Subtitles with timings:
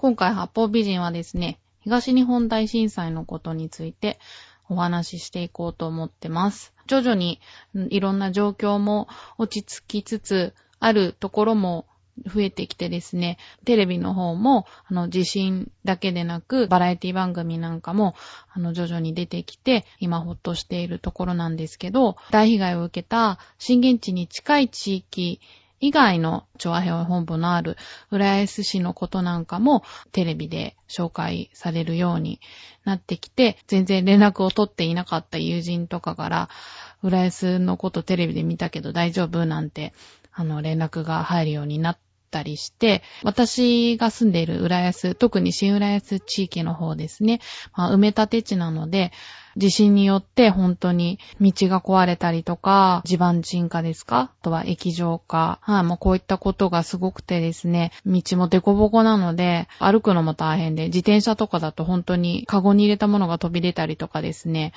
[0.00, 4.18] 今回八方美人はですね、東日本大震災のことについて
[4.70, 6.72] お話ししていこうと思ってます。
[6.86, 7.38] 徐々に
[7.74, 11.84] いろんな状況も落ち着きつつあるところも
[12.26, 13.36] 増えてきてですね、
[13.66, 18.14] テレビの方も、あの、地震だけでなく、バラエティ番組なんかも、
[18.54, 25.40] あの、徐々に出てきて、今ほっとしているところなんですけど、大被害を受けた震源地に近い地域
[25.80, 27.76] 以外の調和平本部のある
[28.10, 29.82] 浦安市のことなんかも
[30.12, 32.40] テレビで紹介されるように
[32.84, 36.48] なってきて、全然連絡を取っていなかった友人とかから、
[37.02, 39.94] 浦安のことテレビで見たけど大丈夫なんて、
[40.32, 41.98] あの、連絡が入るようになっ
[42.30, 47.40] たりして、私が住んでいる浦安、特に新浦安地域の方ですね、
[47.74, 49.12] まあ、埋め立て地なので、
[49.60, 54.18] 地震によって本当に道が壊れたりとか、地盤沈下ですか？
[54.18, 55.60] あとは液状化。
[55.62, 64.72] はい、もうこういったことがすごくてですね、道もデコボコなので、歩くのも大変で、自転車とかだと本当にカゴに入れたものが飛び出たりとかですね、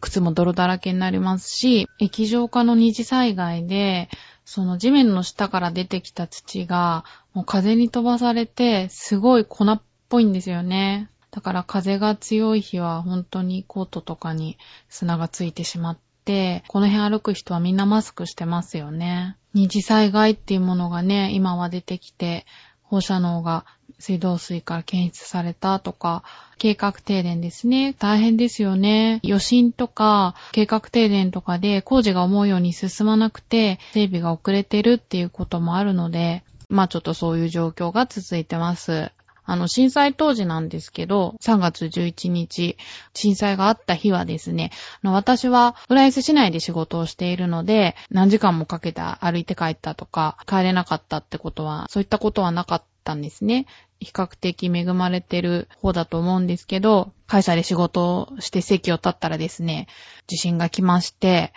[0.00, 4.08] 靴も泥だらけになりますし、液状化の二次災害で、
[4.44, 11.10] その地面の下から出てきた土が、もう風に飛ばされて、すごい粉っぽいんですよね。
[11.36, 14.56] だから風が強い日は本当にコートとかに
[14.88, 19.36] 砂がついてしまって、この辺歩く人はみんなマスクしてますよね。
[19.52, 22.46] 二次災害っていうものがね、今は出てきて、
[22.80, 23.66] 放射能が
[23.98, 26.22] 水道水から検出されたとか、
[26.56, 27.92] 計画停電ですね。
[27.92, 29.20] 大変ですよね。
[29.22, 39.12] 余震とか計画停電とかで工事が思うように進まなくて、整備が遅れてるっていうこともあるので、まあちょっとそういう状況が続いてます。
[39.46, 42.76] あの、震災当時なんですけど、3月11日、
[43.14, 44.72] 震災があった日はですね、
[45.02, 53.66] 私は浦安市内で仕事をしているので、何時間もかけて歩いて帰ったとか、帰れなかったってことは、そういったことはなかったんですね。
[54.00, 59.86] 比較的恵まれてる方だと思うんですけど、会社で仕事をして席を立ったらですね、
[60.26, 61.52] 地震が来まして、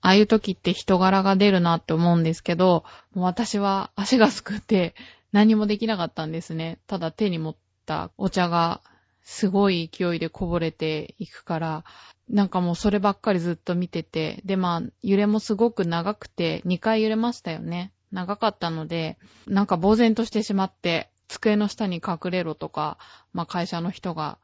[0.00, 4.94] ああいう時って人柄が出るなって思うんですけど、私は足がすくって
[5.32, 6.78] 何もできなかったんですね。
[6.86, 7.56] ただ手に持っ
[7.86, 8.80] たお茶が
[9.22, 11.84] すごい勢いでこぼれていくから、
[12.30, 17.92] なんかもうそればっかりずっと見てて、でまあ揺れもすごく長くて2回揺れましたよね。
[18.10, 22.96] 長かったので、なんか呆然としてしまって、机の下に隠れろとか、
[23.34, 24.38] まあ会社の人が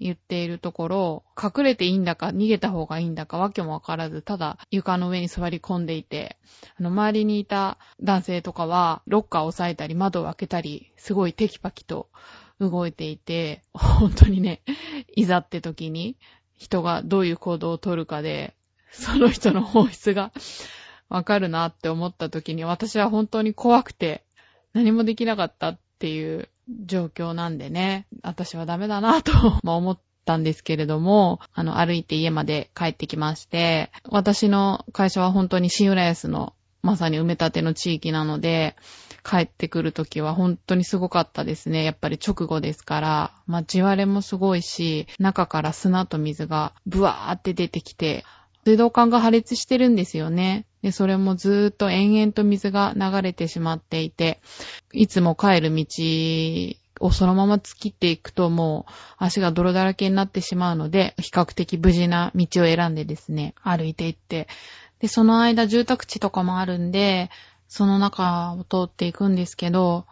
[0.00, 6.36] 言っているところ、隠れていいんだか逃げた方がいいんだかわけもわからず、ただ床の上に座り込んでいて、
[6.78, 12.08] あの周りにいた男性とかはロッカーを押さえたり窓を開けたり、すごいテキパキと
[12.60, 14.62] 動いていて、本当にね、
[15.14, 16.16] いざって時に
[16.56, 18.54] 人がどういう行動をとるかで、
[18.90, 20.32] その人の本質が
[21.08, 24.24] わかるなって思った時に私は本当に怖くて
[24.72, 29.32] 何もできなかったっていう状況なんでね、私はダメだなと
[29.64, 38.76] 思ったんですけれども、あの、歩いて家まで帰ってきまして、私の会社は本当に新浦安のまさに埋め立ての地域なので、
[39.24, 41.82] 帰ってくるときは本当にすごかったですね。
[41.82, 48.24] やっぱり直後ですから、まあ、地割れもすごいし、中から砂と水がブワーって出てきて、
[48.66, 50.66] 水道管が破裂してるんですよね。
[50.84, 54.42] で、それもずっと延々と水が流れてしまっていて、
[54.92, 55.86] いつも帰る道
[57.00, 64.46] をそのまま突きっていくともう足が泥だらけになってしまうので、比較的無事な道を選んでですね、歩いていって、
[64.98, 67.30] で、その間住宅地とかもあるんで、
[67.66, 70.04] その中を通っていくんですけど、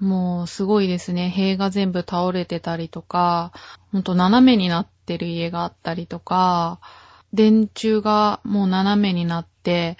[0.00, 1.30] もうすごいですね。
[1.30, 3.52] 塀が全部倒れてたりとか、
[3.92, 6.80] ほんと斜めになってる家があったりとか、
[7.32, 9.51] 電柱がもう斜めになって、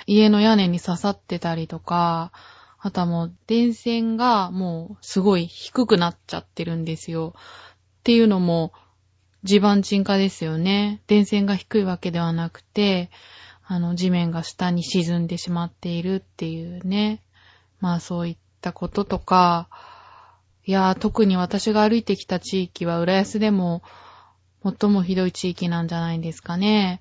[0.07, 2.33] 家の屋根に刺さってたりとか、
[2.79, 7.35] あとはもう電線がもうすごい低くなっちゃってるんですよ。
[7.37, 8.73] っていうのも
[9.45, 11.01] 地盤沈下ですよね。
[11.07, 13.11] 電線が低いわけではなくて、
[13.65, 17.23] あの地面が下に沈んでしまっているっていうね。
[17.81, 19.69] まあそういったこととか、
[20.65, 23.83] いや特に私が歩いてきた地域は浦安でも
[24.65, 27.01] 最もひどい地域なんじゃないですかね。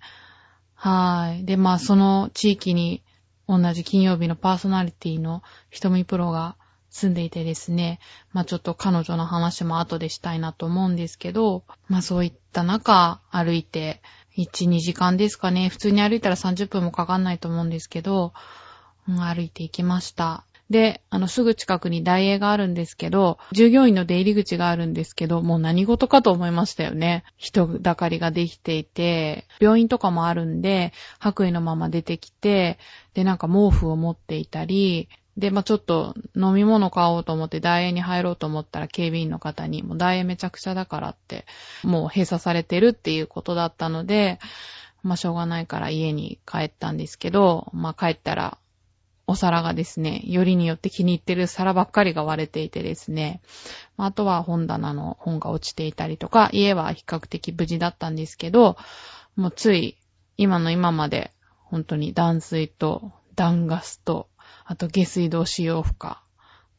[0.83, 1.45] はい。
[1.45, 3.04] で、まあ、その地域に
[3.48, 6.56] 同じ金曜日のパーソナリティの瞳プロが
[6.89, 8.00] 住んでいてですね、
[8.33, 14.01] まあちょっと彼女の話も後でしたいなと思うんですけど、まあそういった中歩いて
[14.36, 15.69] 1、2時間ですかね。
[15.69, 18.33] 普通に歩いたら30分もかかんないと思うんですけど、
[19.07, 20.45] うん、歩いていきました。
[20.71, 27.25] で、あの、すぐ近くに大英があるんですけど、従業員の出入り口があるんですけど、もう何事かと思いましたよね。
[27.35, 32.79] 人だかりができていて、病院とかもあるんで、白衣のまま出てきて、
[33.13, 41.45] で、なんか毛布を持っていたり、で、まあ、ちょっと飲み物買おうと思って大英に入ろうと思ったら警備員の方に、もう大英めちゃくちゃだからって、
[41.83, 44.39] もう閉鎖されてるっていうことだったので、
[45.03, 48.57] まあ、しょうがないから家に帰ったんですけど、まあ、帰ったら、
[49.31, 53.42] お皿がですね、よりによって気に入ってる皿ばっかりが割れていてですね、
[53.95, 58.75] あとは本棚の本が落ちていたりとか、家は比較的無事だったんですけど、
[59.38, 59.98] もうつい
[60.36, 61.31] 今の今まで
[61.63, 64.28] 本当に断水と断ガスと
[64.66, 66.13] あと下水道使用負荷っ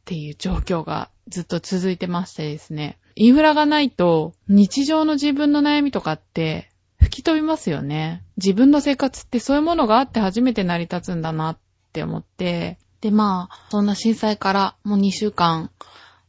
[0.05, 2.99] ていう状況がずっと続いてましてですね。
[3.15, 6.71] インフラがないと日常の自分の悩みとかって
[7.01, 8.25] 吹き飛びますよね。
[8.37, 11.59] 自分の生活ってそういうものがあって初めて成り立つんだなっ
[11.93, 12.79] って思って。
[13.03, 15.71] で、まあ、そんな震災からもう2週間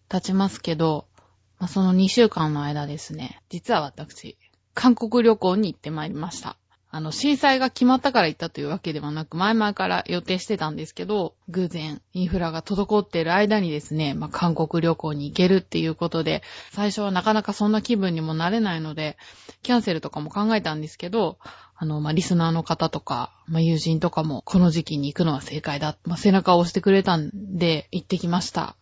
[0.09, 1.05] 経ちますけど、
[1.57, 4.37] まあ、その2週間の間ですね、実は私、
[4.73, 6.57] 韓国旅行に行ってまいりました。
[6.95, 19.17] あの、震災が決まったから行ったというわけではなく、前々から予定してたんですけど、偶然インフラが滞っている間にですね、まあ、韓国旅行に行けるっていうことで、最初はなかなかそんな気分にもなれないので、
[19.63, 21.39] キャンセルとかも考えたんですけど、
[21.75, 25.97] あの、まあ、リスナーの方とか、まあ、友人とかも、この時期に行くのは正解だ。
[26.05, 28.75] まあ、背中を押してくれたんで、行ってきました。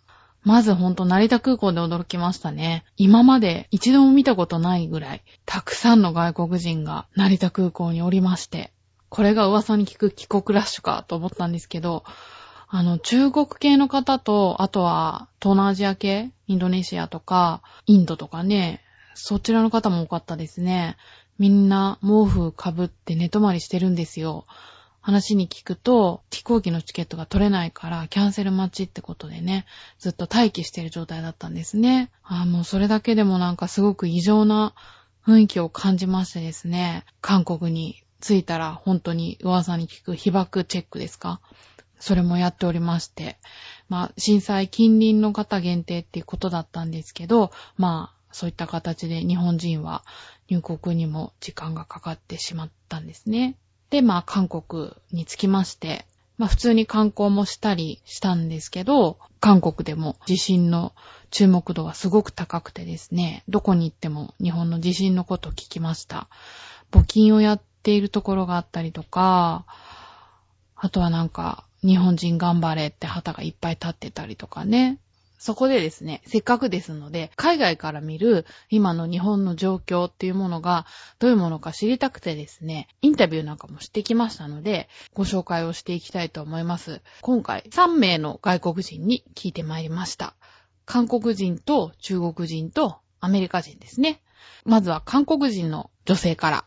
[0.44, 2.84] まずほんと成田空港で驚きましたね。
[2.98, 8.72] 今まで一度も見たことないぐらい、たくさんの外国人が成田空港におりまして、
[9.10, 12.04] これが噂に聞く帰国ラッシュかと思ったんですけど、
[12.70, 18.82] あの、中国系の方と、あとは東南アジア系、インドネシアとか、インドとかね、
[19.14, 20.96] そちらの方も多かったですね。
[21.38, 24.46] みんな毛布かぶって寝泊まりしてるんですよ。
[25.02, 29.66] 話に聞くと、飛行機のチケットが取れないから、キャンセル待ちってことでね、
[30.00, 32.12] ずっと待機してる状態だったんですね。
[32.24, 34.74] あもうそれだけでもなんかすごく異常な
[35.26, 41.42] 雰囲気を感じましてですね、韓国に着いたら本当に噂に聞く被爆チェックですか？
[42.00, 43.38] それもやっておりまして、
[43.90, 50.04] まあ、震災近隣の方限定っていうことだったんですけど、まあ、そういった形で日本人は
[50.48, 53.56] 入国にも時間がかかってしまったんですね。
[53.92, 56.06] で、まあ、韓国に着きまして、
[56.38, 60.94] まあ、普通に観光もしたりしたんですけど、韓国でも地震の
[61.30, 66.30] 注目度がすごく高くてですね、どこに行っても日本の地震のことを聞きました。
[66.92, 69.66] 募金をやっているところがあったりとか、
[70.76, 75.00] あとはなんか、日本人頑張れって旗がいっぱい立ってたりとかね。
[75.41, 80.87] そこでですね、せっかくですので、海外から見る今の日本の状況っていうものが
[81.19, 87.03] どういうものか知りたくてですね、インタビューなんかもしてきましたので、ご紹介をしていきたいと思います。
[87.21, 90.35] 今回3名の外国人に聞いてまいりました。
[90.87, 94.21] 韓国人と中国人とアメリカ人ですね。
[94.65, 96.65] まずは韓国人の女性から。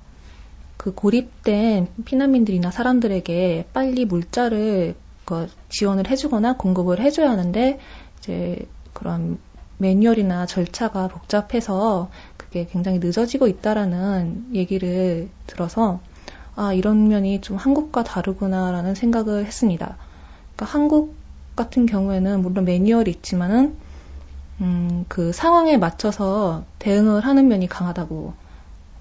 [0.81, 4.95] 그 고립된 피난민들이나 사람들에게 빨리 물자를
[5.25, 7.77] 그 지원을 해주거나 공급을 해줘야 하는데
[8.17, 8.57] 이제
[8.91, 9.37] 그런
[9.77, 15.99] 매뉴얼이나 절차가 복잡해서 그게 굉장히 늦어지고 있다라는 얘기를 들어서
[16.55, 19.97] 아 이런 면이 좀 한국과 다르구나라는 생각을 했습니다.
[20.55, 21.15] 그러니까 한국
[21.55, 23.77] 같은 경우에는 물론 매뉴얼이 있지만은
[24.61, 28.33] 음, 그 상황에 맞춰서 대응을 하는 면이 강하다고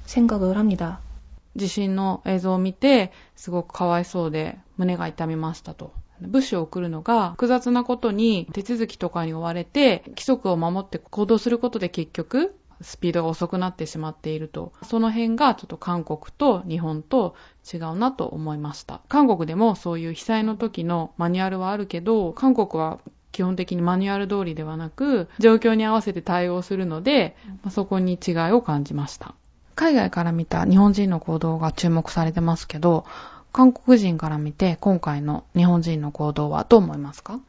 [0.04, 1.00] 생각을 합니다.
[1.56, 5.92] 地震の映像を見て、すごくかわいそうで胸が痛みましたと。
[6.20, 14.72] 物資を送るのが複雑なことに手続きとかに追われて、規則を守って行動することで結局、スピードが遅くなってしまっていると。
[14.82, 17.34] その辺がちょっと韓国と日本と
[17.72, 19.00] 違うなと思いました。
[19.08, 23.00] 韓国でもそういう被災の時のマニュアルはあるけど、韓国は
[23.32, 27.36] 基本的にマニュアル通りではなく、状況に合わせて対応するので、
[27.70, 29.34] そこに違いを感じました。
[29.79, 33.05] 海外から見た日本人の行動が注目されてますけど、
[33.51, 37.39] 韓国人から見て今回の日本人の行動はどう思いますか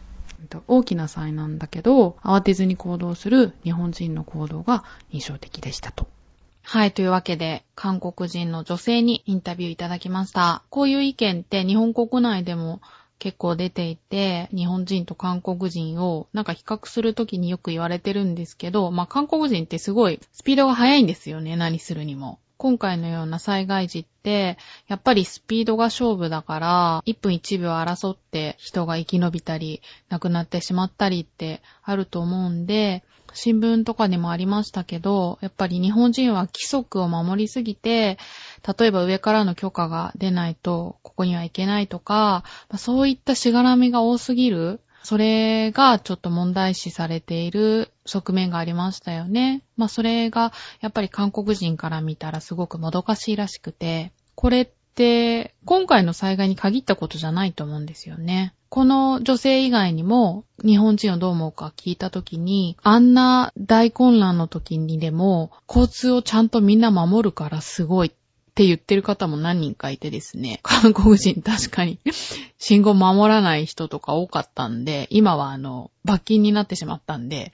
[0.68, 6.08] 大きな災難だけど、慌てずに行動する日本人の行動が印象的でしたと。
[6.69, 10.65] はい、というわけで、韓国人の女性にインタビューいただきました。
[10.69, 12.81] こういう意見って日本国内でも
[13.21, 22.41] 結構出ていて、日本人と韓国人をなんか比較するときによく言われてるんですけど、まあ韓国人ってすごいスピードが速いんですよね、何するにも。
[22.57, 24.59] 今回のような災害時って、
[24.89, 33.05] やっぱりスピードが勝負だから、1分1秒争って人が生き延びたり、亡くなってしまったりってあると思うんで、
[33.37, 38.19] 新聞とかにもありましたけど、やっぱり日本人は規則を守りすぎて、
[38.79, 42.45] 例えば上からの許可が出ないと、ここには行けないとか、
[42.77, 44.81] そういったしがらみが多すぎる。
[45.03, 49.63] それがちょっと問題視されている側面がありましたよね。
[49.77, 58.55] まあそれがやっぱり韓国人から見たらすごくもどかしいらしくて、これって今回の災害に限ったことじゃないと思うんですよね。
[58.69, 68.11] この女性以外にも日本人をどう思うか聞いたときに、あんな大混乱の時にでも交通をちゃんとみんな守るからすごいっ
[68.55, 71.99] て言ってる方も何人かいてですね、 韓国人確かに
[72.59, 77.53] 信号守らない人とか多かったんで、今はあの、罰金になってしまったんで、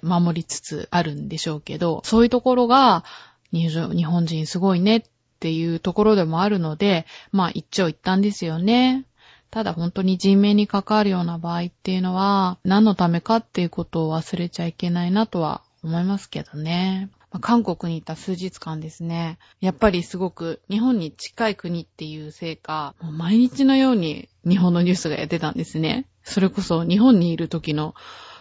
[0.00, 3.04] 守りつつあるんでしょうけど、そういうところが、
[3.52, 5.02] 日本人すごいねっ
[5.44, 9.04] っていうところでもあるので、まあ一長一短ですよね。
[9.50, 17.10] ただ本当に人命に関わるような場合っていうのは、何のためかっていうことを忘れちゃいけないなとは思いますけどね。
[17.42, 26.06] 韓国にいた数日間ですね、やっぱりすごく日本に近い国っていうせいか、毎日のように日本のニュースがやってたんですね。
[26.22, 27.94] それこそ日本にいる時の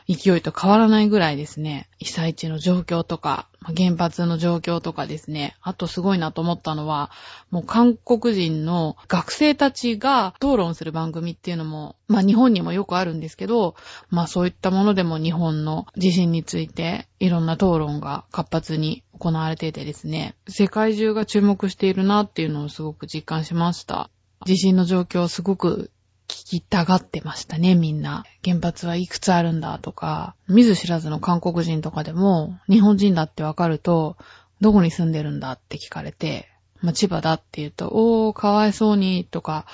[0.07, 7.11] 勢いと変わらないぐらいですね、被災地の状況とか、原発の状況とかですね、あとすごいなと思ったのは、
[7.49, 13.75] もう韓国人の学生たちが討論する番組っていうのも、まあ日本にもよくあるんですけど、
[14.09, 24.09] まあそういったものでも日本の地震についていろんな討論が活発に行われていてですね、世界中が注目しているなっていうのをすごく実感しました。
[24.45, 25.89] 地震の状況すごく
[26.27, 28.23] 聞きたがってましたね、みんな。
[28.43, 34.17] 原発はいくつあるんだとか、見ず知らずの韓国人とかでも、日本人だってわかると、
[34.61, 36.49] どこに住んでるんだって聞かれて、
[36.81, 39.65] まあ、千葉だって言うと、おー、かわいそうに、とか、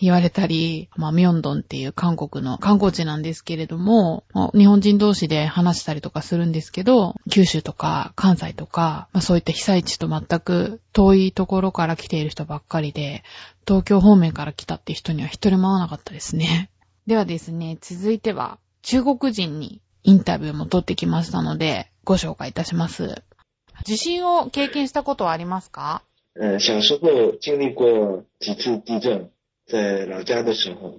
[0.00, 4.24] 言われたり、まあ、ミョンドンっていう韓国の観光地なんですけれども、
[4.54, 13.24] 日本人同士で話したりとかするんですけど、九州とか関西とか、まあ、そういった被災地と全く遠いところから来ている人ばっかりで、
[13.66, 16.70] 東京方面から来たって人には一人も会わなかったですね。
[17.06, 23.22] ではですね、続いては中国人にインタビューも取ってきましたので、ご紹介いたします。
[23.84, 26.02] 地震を経験したことはありますか？
[26.40, 29.30] 呃，小时候经历过几次地震，
[29.68, 30.94] 在老家的时候，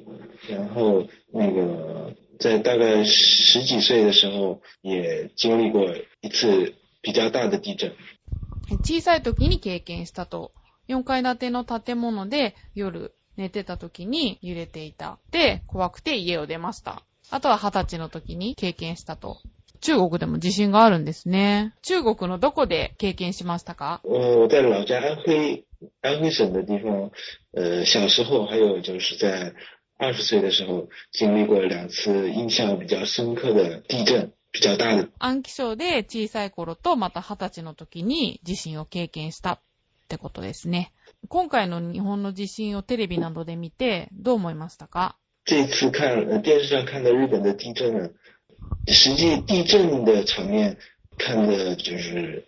[0.47, 7.93] 然后那个在大概十几岁的时候，也经历过一次比较大的地震。
[8.83, 10.51] 小さい時に経験したと。
[10.87, 15.17] 4階建ての建物で夜寝てた時に揺れていた。
[15.31, 17.03] で、怖くて家を出ました。
[17.31, 19.37] あとは20歳の時に経験したと。
[19.81, 21.73] 中国でも地震があるんですね。
[21.83, 24.01] 中国のどこで経験しましたか？
[24.03, 25.63] 我在老家安徽
[26.00, 27.10] 安徽省的地方，
[27.52, 29.54] 呃，小时候还有就是在
[29.96, 35.08] 二十岁的时候经历过两次印象比较深刻的地震，比较大的。
[35.18, 39.60] 安徽省で小さい頃とまた二十歳の時に地震を経験したっ
[40.08, 40.92] てことですね。
[41.28, 48.10] 今回の日本の地震をテレビなどで見てどう思いましたか这次看电视上看到日本的地震呢，
[48.86, 50.76] 实际地震的场面
[51.16, 52.44] 看的就是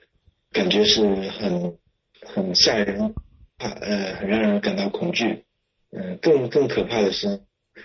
[0.53, 1.79] 感觉是很
[2.26, 3.14] 很吓人，
[3.58, 5.44] 怕呃，很让人感到恐惧。
[5.92, 7.42] 嗯、呃，更更可怕的是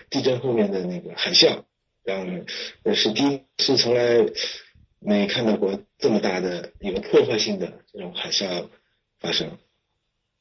[0.09, 1.63] 地震后面的那个海啸，
[2.03, 2.45] 让
[2.83, 4.25] 呃是第一是从来
[4.99, 8.67] 没看到过这么大的有破坏性的这种海啸
[9.19, 9.57] 发生。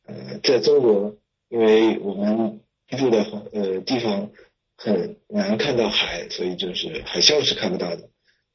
[0.06, 1.16] 呃，在中国，
[1.48, 4.30] 因为我们居住的呃地方
[4.76, 8.10] 很难看到海，所以就是海啸是看不到的。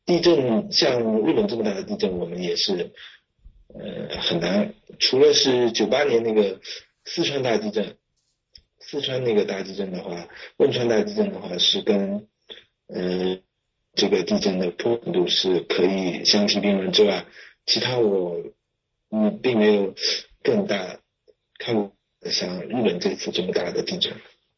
[0.05, 2.93] 地震像日本这么大的地震，我们也是。
[3.75, 4.75] 呃，很难。
[4.98, 6.60] 除了是九八年那个
[7.04, 7.96] 四川大地震，
[8.78, 12.28] 四川那个大地震的话，汶川大地震的话是跟
[12.88, 13.38] 呃
[13.94, 17.26] 这个地震的破坏度是可以相提并论之外，
[17.66, 18.42] 其他我
[19.10, 19.94] 嗯并没有
[20.42, 21.00] 更大
[21.58, 21.92] 看过
[22.30, 24.12] 像日本这次这么大的地震。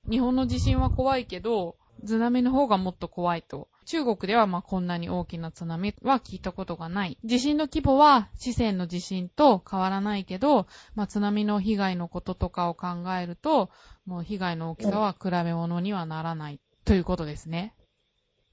[0.09, 7.18] 日本の地震は怖いけど、津波の方がもっと怖いと 中国ではまあこんなに大きな津波は聞いたことがない。
[7.24, 12.88] 地震の規模は四川の地震と変わらないけど、まあ津波の被害のこととかを考
[13.20, 13.70] えると、
[14.06, 17.74] もう被害の大きさは比べ物にはならないということですね。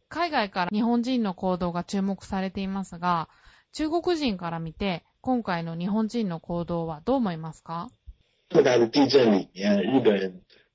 [0.09, 3.29] 海外から日本人の行動が注目されていますが、
[3.73, 7.89] 中国人から見て今回の日本人の行動はどう思いますか，
[8.53, 8.91] 日本人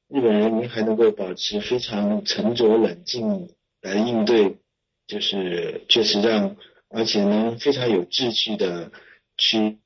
[0.08, 3.50] 日本人民还能够保持非常沉着冷静
[3.86, 4.58] 来应对，
[5.06, 6.56] 就是确实让，
[6.90, 8.92] 而且能非常有秩序的
[9.38, 9.78] 去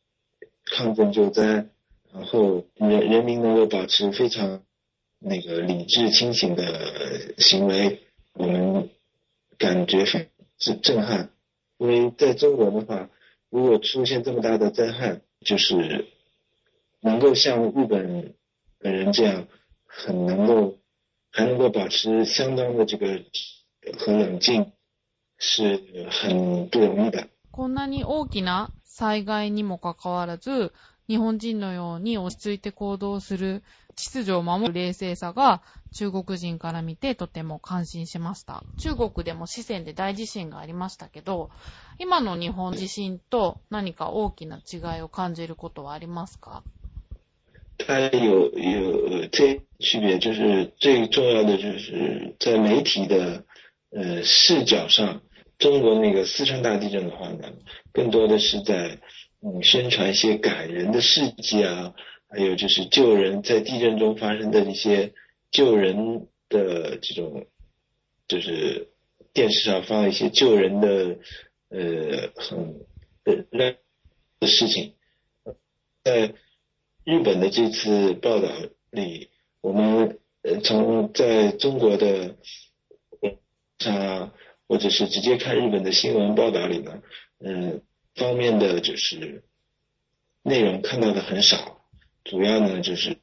[0.63, 1.67] 抗震救灾，
[2.13, 4.63] 然后人人民能够保持非常
[5.19, 7.99] 那个理智清醒的行为，
[8.31, 8.89] 我们
[9.57, 11.31] 感觉非是震撼。
[11.77, 13.09] 因为在中国的话，
[13.49, 16.07] 如果出现这么大的灾害，就是
[17.01, 18.33] 能够像日本
[18.79, 19.45] 本人这样，
[19.85, 20.77] 很能够
[21.31, 23.25] 还能够保持相当的这个
[23.97, 24.71] 和冷静，
[25.37, 27.27] 是很不容易的。
[27.51, 30.73] こんなに大きな災害にもかかわらず、
[31.07, 33.63] 日本人のように落ち着いて行動する
[33.95, 38.63] 秩序を守る冷静さが中国人から見てとても感心しました。
[38.77, 41.49] 中国でも四川で大地震がありましたけど、
[41.97, 46.63] 今の日本地震と何か大きな違いを感じることはありますか
[47.79, 53.43] 它有有这区别，就是最重要的就是在媒体的
[53.91, 55.21] 呃视角上，
[55.57, 57.53] 中国那个四川大地震的话呢，
[57.91, 58.99] 更多的是在
[59.41, 61.93] 嗯宣传一些感人的事迹啊，
[62.29, 65.13] 还有就是救人在地震中发生的一些
[65.51, 67.47] 救人的这种，
[68.27, 68.89] 就是
[69.33, 71.17] 电视上放一些救人的
[71.69, 72.75] 呃很
[73.25, 73.75] 呃
[74.39, 74.93] 的事情，
[76.03, 76.33] 在。
[77.05, 78.49] 日本的这次报道
[78.91, 79.29] 里，
[79.61, 80.19] 我们
[80.63, 82.35] 从在中国的
[83.85, 84.33] 啊，
[84.67, 87.01] 或者是直接看日本的新闻报道里呢，
[87.39, 87.81] 嗯，
[88.15, 89.43] 方面的就是
[90.43, 91.81] 内容看到的很少，
[92.23, 93.17] 主要呢就是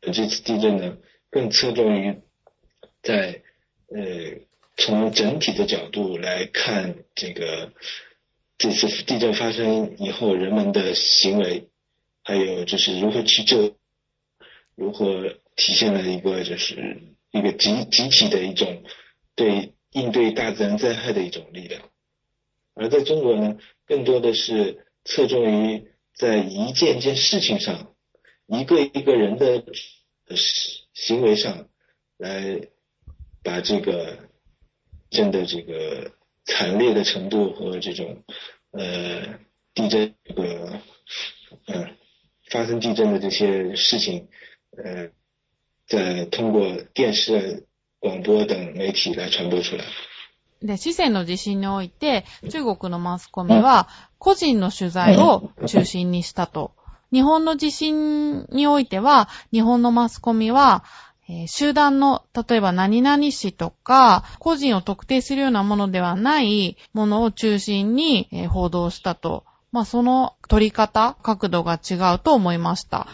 [0.00, 0.96] 这次地震呢
[1.30, 2.20] 更侧重于
[3.02, 3.42] 在
[3.88, 4.40] 呃
[4.76, 7.72] 从整体的角度来看这个
[8.56, 11.68] 这次地震发生以后人们的行为。
[12.24, 13.74] 还有就是如何去救，
[14.74, 16.98] 如何体现了一个就是
[17.30, 18.82] 一个集集体的一种
[19.34, 21.82] 对应对大自然灾害的一种力量，
[22.74, 27.94] 而在中国呢，更多的是侧重于在一件件事情上，
[28.46, 29.64] 一个一个人的
[30.94, 31.68] 行为上
[32.16, 32.60] 来
[33.42, 34.18] 把这个
[35.10, 36.12] 震的这个
[36.44, 38.22] 惨烈的程度和这种
[38.72, 39.38] 呃
[39.74, 40.80] 地震这个
[41.66, 41.94] 嗯。
[42.50, 44.26] 发生地震的这些事情，
[44.70, 45.10] 呃，
[45.86, 47.66] 在通过电视
[48.00, 49.84] 電視、广播等媒体来传播出来。
[50.62, 56.72] で、四川の地震において、中国のマスコミは、個人の取材を中心にしたと。
[57.12, 60.84] 日本の地震においては、日本のマスコミは、
[61.28, 69.44] えー、集団の、例えば何々市とか、個人を特定するようなものではないものを中心に、えー、報道したと。
[69.70, 73.06] まあその撮り方、角度が違うと思いました。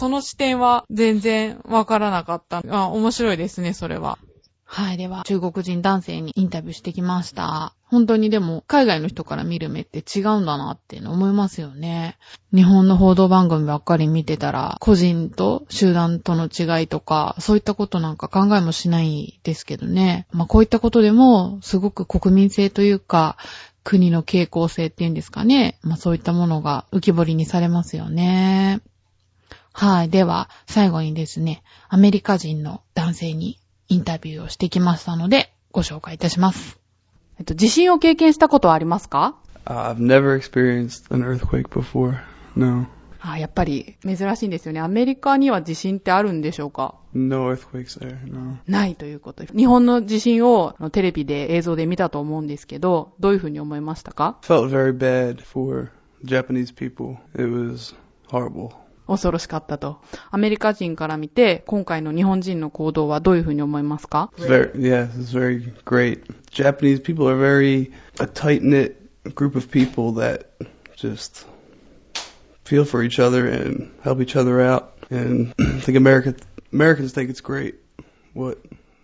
[0.00, 2.62] その視点は全然わからなかった。
[2.70, 4.16] あ面白いですね、それは。
[4.64, 4.96] はい。
[4.96, 7.74] では、中国人男性にインタビューしてきました。
[7.84, 12.16] 本当にでも、海外の人から見る目って違うんだなって思いますよね。
[12.54, 20.26] 日本の報道番組ばっかり見てたら、個人と集団との違いとか、そういったことなんか考えもしないですけどね。
[20.32, 23.36] まあ、こういったことでも、すごく国民性というか、
[23.84, 25.78] 国の傾向性っていうんですかね。
[25.82, 28.80] まあそういったものが浮き彫りにされますよね。
[29.72, 30.08] はい。
[30.10, 36.78] では、最後にですね、アメリカ人の男性にインタビューをしてきましたので、ご紹介いたします。
[37.38, 42.18] えっと、地震を経験したことはありますか、uh,？I've never experienced an earthquake before.
[42.56, 42.86] No.
[43.22, 44.80] あやっぱり珍しいんですよね。
[44.80, 48.56] アメリカには地震ってあるんでしょうか ?No earthquakes there, no.
[48.66, 55.90] ないということ日本の地震をテレビで映像で見たと思うんですけど、どういうふうに思いましたか ?felt very bad for
[56.24, 57.18] Japanese people.
[57.34, 57.94] It was
[58.30, 58.72] horrible.
[59.09, 60.01] 恐ろしかったと。
[60.31, 66.23] アメリカ人から見て、今回の日本人の行動はどういうふうに思いますか it's very, Yes, it's very great.
[66.51, 68.95] Japanese people are very a tight-knit
[69.35, 70.47] group of people that
[70.95, 71.45] just
[72.63, 74.93] feel for each other and help each other out.
[75.11, 76.35] And I think America,
[76.73, 77.75] Americans think it's great
[78.33, 78.59] what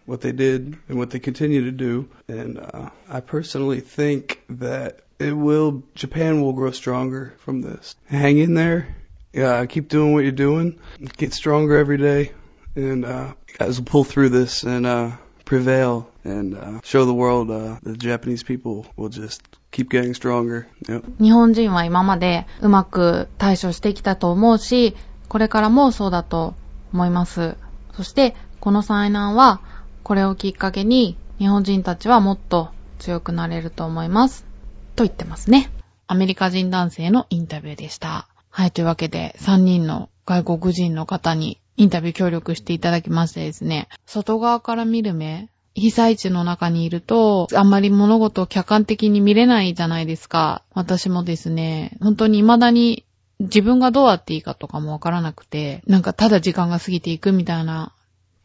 [0.05, 2.10] what they did and what they continue to do.
[2.27, 7.95] And uh, I personally think that it will Japan will grow stronger from this.
[8.07, 8.95] Hang in there.
[9.37, 10.81] Yeah, keep doing what you're doing.
[11.18, 12.33] Get stronger every day,
[12.75, 15.11] and uh, guys will pull through this and uh,
[15.44, 20.66] prevail and uh, show the world uh, the Japanese people will just keep getting stronger.
[20.88, 21.05] Yep.
[21.20, 24.96] 日本人は今までうまく対処してきたと思うし、
[25.29, 26.55] これからもそうだと
[26.94, 27.59] 思います。
[27.94, 29.61] そして、この災難は、
[30.03, 34.46] これをきっかけに、日本人たちはもっと強くなれると思います。
[34.94, 35.70] と言ってますね。
[36.07, 38.29] アメリカ人男性のインタビューでした。
[38.56, 50.62] はい、というわけで、3人の外国人の方にインタビュー協力していただきましてですね、外側から見る目、被災地の中にいると、あんまり物事を客観的に見れないじゃないですか。
[50.72, 53.04] 私もですね、本当に未だに
[53.40, 57.92] 自分がどうやっていいかとかもわからなくて、なんかただ時間が過ぎていくみたいな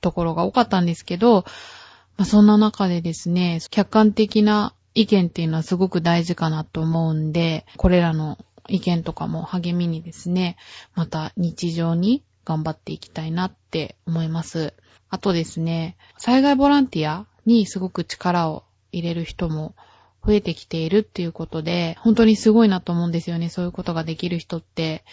[0.02, 1.46] ところが多かったんですけど、
[2.18, 8.38] まあ、そんな中でですね、客観的な意見っていうのはすごく大事かなと思うんで、これらの
[8.72, 10.58] 意見とかも励みにですね、
[10.96, 14.74] また日常に頑張っていきたいなって思います。
[15.10, 19.76] あとですね、災害ボランティアにすごく力を入れる人も
[20.26, 23.50] 増えてきているっていうことで、本当にすごいなと思うんですよね。
[23.50, 25.04] そういうことができる人って。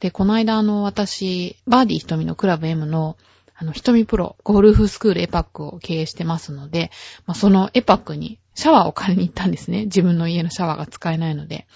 [0.00, 3.16] で、この間あの、私、バーディー瞳のクラブ M の、
[3.54, 6.90] あの、瞳プロ、ゴルフスクールエパックを経営してますので、
[7.26, 9.84] まあ、そのエパックにシャワーを借りに行ったんですね。
[9.84, 11.66] 自分の家のシャワーが使えないので。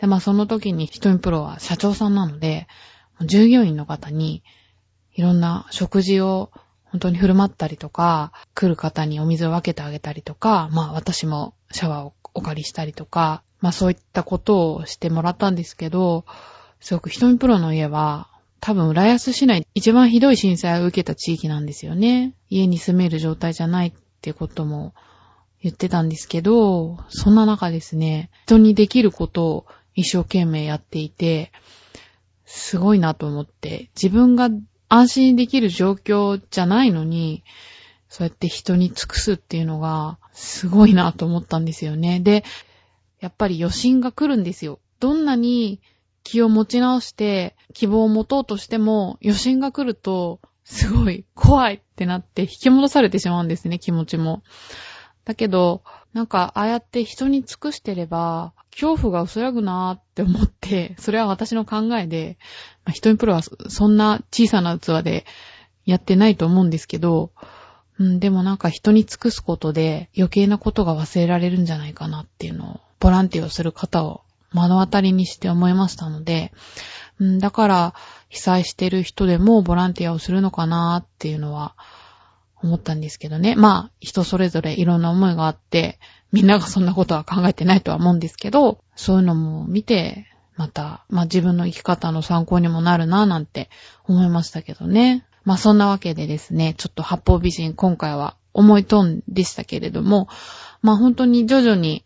[0.00, 2.66] で、まあ、その時に瞳プロは社長さんなので、
[3.20, 4.42] 従業員の方に、
[5.14, 6.50] いろんな食事を
[6.84, 16.24] 本当に振る舞ったりとか、来る方にお水を分けてあげたりとか、まあ私もシャワーをお借りしたりとか、まあそういったことをしてもらったんですけど、
[16.80, 18.28] すごく瞳プロの家は、
[18.60, 22.34] 多分浦安市内一番ひどい震災を受けた地域なんですよね。
[22.48, 24.92] 家に住める状態じゃないってことも
[25.62, 31.52] 言ってたんですけど、そんな中ですね、人にできることを一生懸命やっていて、
[32.44, 34.50] すごいなと思って、自分が
[34.88, 37.44] 安心できる状況じゃないのに、
[38.08, 42.18] そうやって人に尽くすっていうのが、すごいなと思ったんですよね。
[42.20, 42.44] で、
[43.20, 44.80] やっぱり余震が来るんですよ。
[44.98, 45.80] どんなに
[46.24, 54.42] 気を持ち直して希望を持とうとしても、余震が来ると、すごい怖いってなって引き戻されてしまうんですね、気持ちも。
[55.24, 62.38] だけど、なんか、ああやって人に尽くしてれば、恐怖が薄らぐなーって思って、それは私の考えで、
[62.84, 65.24] まあ、人にプロはそんな小さな器で
[65.84, 67.32] やってないと思うんですけど、
[67.98, 76.52] うん、でもなんか人に尽くすことで余計なことが忘れられるんじゃないかなっていうのを、ボランティアをする方を目の当たりにして思いましたので、
[77.18, 77.94] うん、だから
[78.28, 81.76] 被災してる人でもボランティアをするのかなっていうのは
[82.62, 83.54] 思ったんですけどね。
[83.56, 85.98] まあ、人それぞれいろんな思いがあって、
[86.32, 93.70] みんながそんなことは考えてないとは思うんですけど、そういうのも見て、また、まあ自分の生き方の参考にもなるなぁなんて
[94.04, 95.24] 思いましたけどね。
[95.44, 100.28] まあそんなわけでですね、ちょっと八方美人今回は思いとんでしたけれども、
[100.82, 102.04] まあ本当に徐々に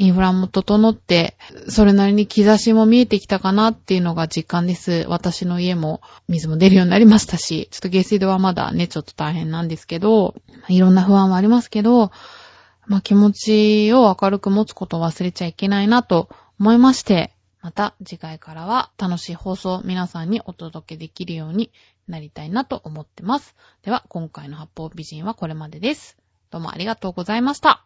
[0.00, 1.36] インフラも整って、
[1.68, 5.04] それなりに兆しも見えてきたかなっていうのが実感です。
[5.08, 10.34] 私の家も水も出るようになりましたし、ちょっと下水道はまだね、ちょっと大変なんですけど、
[10.70, 12.12] いろんな不安はありますけど、
[12.86, 21.72] まあ気持ちを明るく持つことを忘れちゃいけないなと思いまして、また次回からは楽しい放送を皆さんにお届けできるように
[22.08, 23.54] なりたいなと思ってます。
[23.82, 26.16] では今回の八方美人はこれまでです。
[26.50, 27.84] どうもありがとうございました。